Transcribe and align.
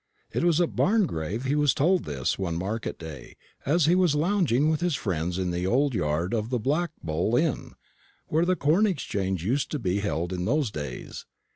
It 0.33 0.43
was 0.43 0.59
at 0.59 0.75
Barngrave 0.75 1.43
he 1.43 1.53
was 1.53 1.75
told 1.75 2.05
this, 2.05 2.39
one 2.39 2.55
market 2.57 2.97
day, 2.97 3.35
as 3.67 3.85
he 3.85 3.93
was 3.93 4.15
lounging 4.15 4.67
with 4.67 4.81
his 4.81 4.95
friends 4.95 5.37
in 5.37 5.51
the 5.51 5.67
old 5.67 5.93
yard 5.93 6.33
of 6.33 6.49
the 6.49 6.57
Black 6.57 6.89
Bull 7.03 7.35
inn, 7.35 7.75
where 8.25 8.43
the 8.43 8.55
corn 8.55 8.87
exchange 8.87 9.45
used 9.45 9.69
to 9.69 9.77
be 9.77 9.99
held 9.99 10.33
in 10.33 10.45
those 10.45 10.71
days. 10.71 11.27